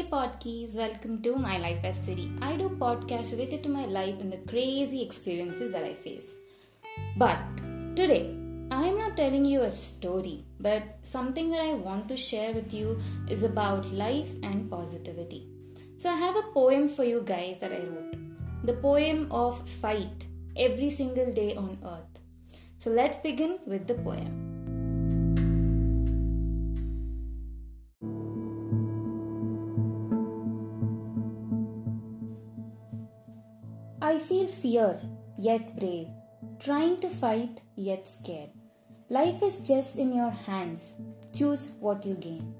[0.00, 2.32] Hey podkies, welcome to My Life as City.
[2.40, 6.32] I do podcasts related to my life and the crazy experiences that I face.
[7.18, 7.38] But
[7.94, 8.34] today,
[8.70, 12.72] I am not telling you a story, but something that I want to share with
[12.72, 15.48] you is about life and positivity.
[15.98, 18.16] So I have a poem for you guys that I wrote.
[18.64, 22.22] The poem of fight every single day on earth.
[22.78, 24.49] So let's begin with the poem.
[34.20, 35.00] Feel fear,
[35.36, 36.08] yet brave,
[36.60, 38.50] trying to fight, yet scared.
[39.08, 40.94] Life is just in your hands.
[41.34, 42.54] Choose what you gain.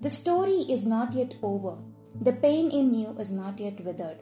[0.00, 1.76] The story is not yet over.
[2.22, 4.18] The pain in you is not yet withered.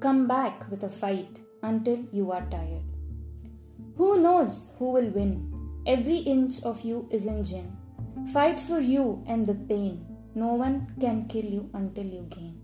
[0.00, 2.82] Come back with a fight until you are tired.
[3.96, 5.32] Who knows who will win?
[5.86, 7.76] Every inch of you is in gin.
[8.32, 10.06] Fight for you and the pain.
[10.34, 12.60] No one can kill you until you gain.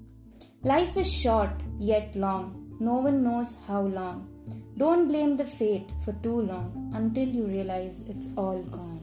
[0.63, 2.66] Life is short yet long.
[2.79, 4.29] No one knows how long.
[4.77, 8.97] Don't blame the fate for too long until you realize it's all gone.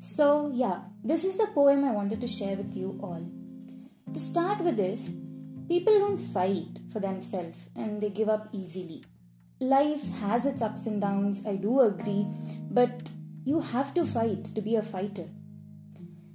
[0.00, 3.26] So, yeah, this is the poem I wanted to share with you all.
[4.12, 5.10] To start with this,
[5.68, 9.04] people don't fight for themselves and they give up easily.
[9.58, 12.26] Life has its ups and downs, I do agree,
[12.70, 13.08] but
[13.44, 15.28] you have to fight to be a fighter.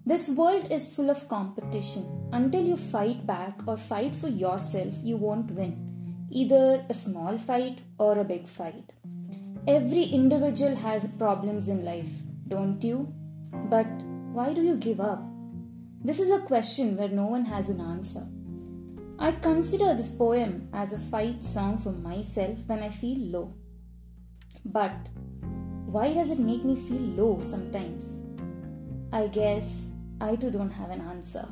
[0.05, 2.29] This world is full of competition.
[2.31, 6.27] Until you fight back or fight for yourself, you won't win.
[6.31, 8.91] Either a small fight or a big fight.
[9.67, 12.09] Every individual has problems in life,
[12.47, 13.13] don't you?
[13.69, 13.87] But
[14.31, 15.23] why do you give up?
[16.03, 18.27] This is a question where no one has an answer.
[19.19, 23.55] I consider this poem as a fight song for myself when I feel low.
[24.63, 24.95] But
[25.87, 28.21] why does it make me feel low sometimes?
[29.13, 29.89] I guess
[30.19, 31.47] I too don't have an answer.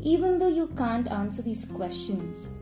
[0.00, 2.58] Even though you can't answer these questions,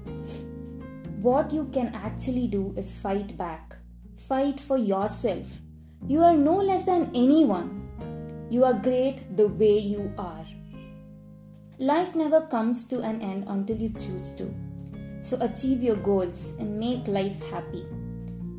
[1.23, 3.77] what you can actually do is fight back.
[4.29, 5.47] Fight for yourself.
[6.07, 8.47] You are no less than anyone.
[8.51, 10.45] You are great the way you are.
[11.79, 14.55] Life never comes to an end until you choose to.
[15.23, 17.87] So achieve your goals and make life happy.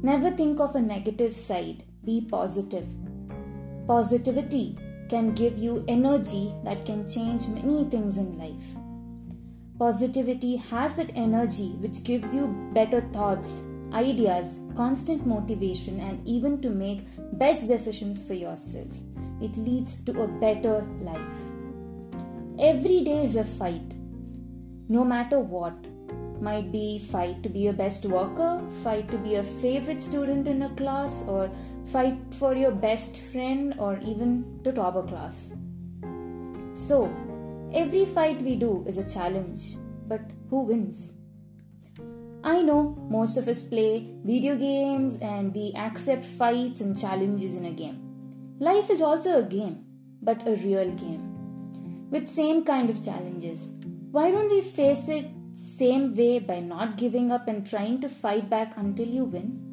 [0.02, 1.84] Never think of a negative side.
[2.04, 2.88] Be positive.
[3.86, 4.76] Positivity
[5.08, 8.76] can give you energy that can change many things in life.
[9.78, 13.62] Positivity has that energy which gives you better thoughts,
[13.94, 18.88] ideas, constant motivation, and even to make best decisions for yourself.
[19.40, 21.38] It leads to a better life.
[22.58, 23.94] Every day is a fight,
[24.90, 25.76] no matter what
[26.42, 30.64] might be fight to be a best worker, fight to be a favorite student in
[30.64, 31.52] a class, or
[31.86, 35.54] fight for your best friend, or even to top a class.
[36.74, 37.14] So,
[37.74, 39.76] every fight we do is a challenge,
[40.08, 41.14] but who wins?
[42.44, 47.66] I know most of us play video games and we accept fights and challenges in
[47.66, 48.56] a game.
[48.60, 49.86] Life is also a game,
[50.22, 51.32] but a real game
[52.12, 53.72] with same kind of challenges.
[54.12, 58.50] Why don't we face it same way by not giving up and trying to fight
[58.50, 59.71] back until you win?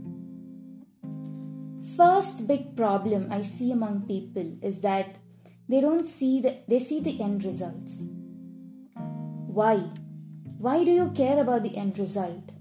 [1.98, 5.16] First big problem I see among people is that
[5.68, 8.02] they don't see the they see the end results.
[9.58, 9.78] Why?
[10.58, 12.52] Why do you care about the end result?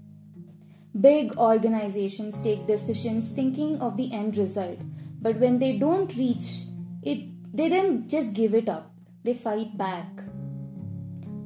[1.00, 4.80] Big organizations take decisions thinking of the end result,
[5.22, 6.64] but when they don't reach
[7.04, 8.90] it, they don't just give it up,
[9.22, 10.08] they fight back.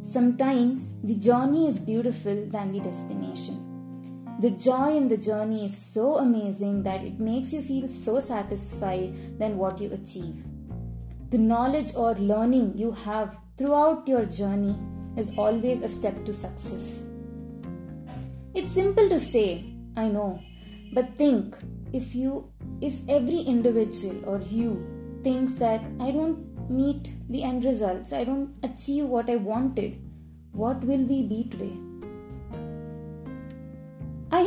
[0.03, 3.72] Sometimes the journey is beautiful than the destination.
[4.41, 9.39] The joy in the journey is so amazing that it makes you feel so satisfied
[9.39, 10.45] than what you achieve.
[11.31, 14.77] The knowledge or learning you have throughout your journey
[15.17, 17.05] is always a step to success.
[18.55, 19.65] It's simple to say,
[19.97, 20.41] I know,
[20.93, 21.57] but think
[21.93, 22.51] if you
[22.81, 28.55] if every individual or you thinks that I don't meet the end results, I don't
[28.63, 30.01] achieve what I wanted,
[30.53, 31.77] what will we be today?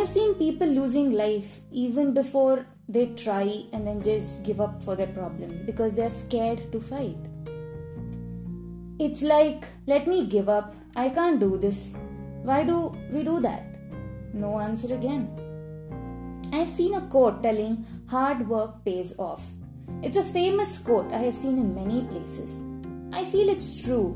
[0.06, 4.84] I have seen people losing life even before they try and then just give up
[4.84, 7.18] for their problems because they're scared to fight.
[9.00, 11.96] It's like, let me give up, I can't do this.
[12.44, 13.64] Why do we do that?
[14.32, 15.28] No answer again.
[16.54, 19.44] I've seen a quote telling hard work pays off.
[20.04, 22.62] It's a famous quote I have seen in many places.
[23.12, 24.16] I feel it's true.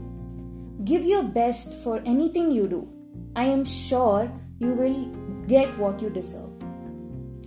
[0.84, 2.88] Give your best for anything you do.
[3.36, 5.19] I am sure you will
[5.50, 6.52] get what you deserve.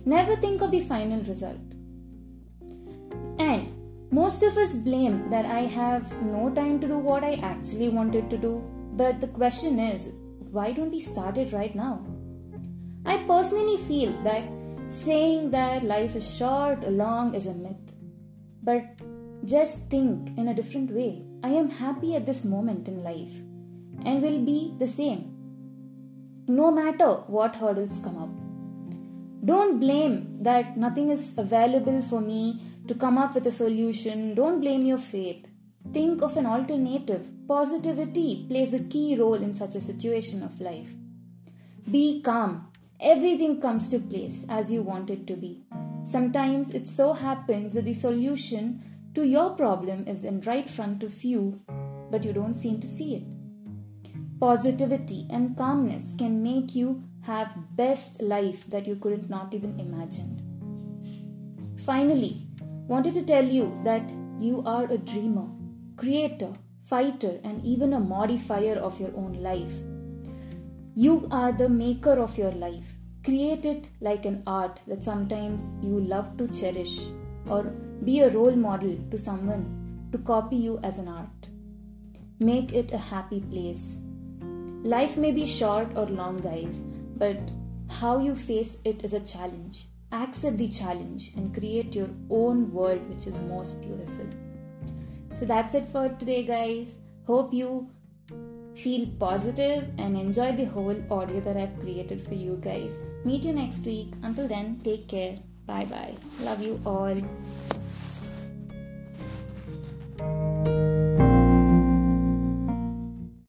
[0.05, 1.61] Never think of the final result.
[3.39, 3.71] And
[4.11, 8.29] most of us blame that I have no time to do what I actually wanted
[8.29, 8.63] to do.
[8.93, 10.09] But the question is,
[10.51, 12.05] why don't we start it right now?
[13.05, 14.43] I personally feel that
[14.89, 17.95] saying that life is short or long is a myth.
[18.61, 18.83] But
[19.45, 21.23] just think in a different way.
[21.43, 23.33] I am happy at this moment in life
[24.05, 25.32] and will be the same
[26.47, 28.43] no matter what hurdles come up.
[29.45, 34.35] Don't blame that nothing is available for me to come up with a solution.
[34.35, 35.45] Don't blame your fate.
[35.91, 37.29] Think of an alternative.
[37.47, 40.91] Positivity plays a key role in such a situation of life.
[41.89, 42.71] Be calm.
[42.99, 45.63] Everything comes to place as you want it to be.
[46.03, 48.81] Sometimes it so happens that the solution
[49.13, 51.61] to your problem is in right front of you,
[52.09, 53.32] but you don't seem to see it
[54.43, 60.31] positivity and calmness can make you have best life that you couldn't not even imagine.
[61.85, 62.41] Finally
[62.89, 65.47] wanted to tell you that you are a dreamer
[65.95, 66.51] creator
[66.83, 69.79] fighter and even a modifier of your own life.
[70.93, 72.95] You are the maker of your life.
[73.23, 76.99] Create it like an art that sometimes you love to cherish
[77.47, 77.63] or
[78.03, 79.65] be a role model to someone
[80.11, 81.51] to copy you as an art.
[82.39, 84.01] Make it a happy place
[84.83, 86.79] Life may be short or long, guys,
[87.15, 87.37] but
[87.89, 89.87] how you face it is a challenge.
[90.11, 94.27] Accept the challenge and create your own world, which is most beautiful.
[95.39, 96.95] So that's it for today, guys.
[97.25, 97.89] Hope you
[98.75, 102.99] feel positive and enjoy the whole audio that I've created for you guys.
[103.23, 104.13] Meet you next week.
[104.21, 105.39] Until then, take care.
[105.65, 106.15] Bye bye.
[106.41, 107.15] Love you all.